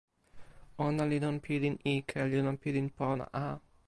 ona 0.85 1.03
li 1.09 1.17
lon 1.23 1.37
pilin 1.45 1.75
ike 1.95 2.19
li 2.31 2.39
lon 2.45 2.57
pilin 2.63 2.87
pona 2.97 3.25
a. 3.47 3.47